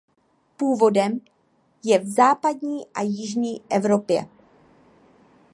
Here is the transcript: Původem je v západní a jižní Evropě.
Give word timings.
Původem 0.57 1.19
je 1.83 1.99
v 1.99 2.07
západní 2.07 2.87
a 2.93 3.01
jižní 3.01 3.61
Evropě. 3.69 4.27